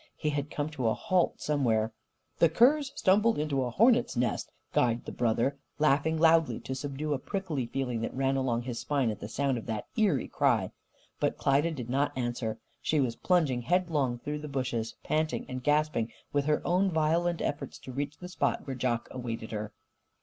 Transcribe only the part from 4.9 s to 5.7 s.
the brother,